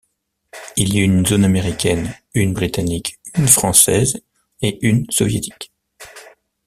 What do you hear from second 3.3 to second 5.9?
une française et une soviétique.